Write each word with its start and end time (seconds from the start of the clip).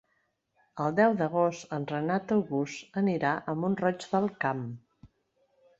El 0.85 0.95
deu 0.99 1.13
d'agost 1.19 1.75
en 1.77 1.85
Renat 1.93 2.35
August 2.37 2.99
anirà 3.03 3.35
a 3.55 3.59
Mont-roig 3.65 4.09
del 4.17 4.31
Camp. 4.47 4.67